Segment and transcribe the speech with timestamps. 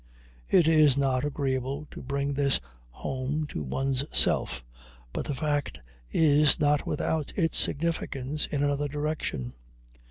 [0.49, 2.59] It is not agreeable to bring this
[2.89, 4.63] home to one's self,
[5.13, 5.79] but the fact
[6.11, 9.53] is not without its significance in another direction.